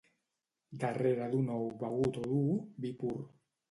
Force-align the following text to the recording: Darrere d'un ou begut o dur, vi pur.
Darrere 0.85 1.29
d'un 1.35 1.53
ou 1.59 1.71
begut 1.85 2.21
o 2.25 2.29
dur, 2.29 2.53
vi 2.85 2.99
pur. 3.05 3.17